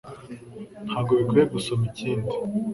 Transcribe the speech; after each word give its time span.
Ntabwo 0.87 1.11
bikwiye 1.19 1.45
gusoma 1.53 1.83
ikindi 1.91 2.33